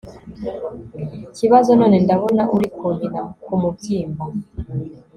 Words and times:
kibazo 1.37 1.71
none 1.79 1.97
ndabona 2.05 2.43
uri 2.55 2.67
kunkina 2.75 3.21
kumubyimba 3.43 4.25